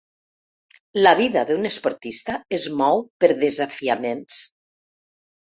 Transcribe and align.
La 1.03 1.11
vida 1.19 1.43
d’un 1.49 1.69
esportista 1.71 2.39
es 2.59 2.65
mou 2.81 3.05
per 3.25 3.31
desafiaments. 3.45 4.43